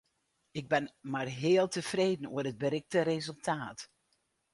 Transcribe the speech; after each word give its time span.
Ik 0.59 0.65
bin 0.71 0.85
mar 1.11 1.29
heal 1.41 1.67
tefreden 1.75 2.29
oer 2.33 2.45
it 2.51 2.61
berikte 2.63 2.99
resultaat. 3.13 3.79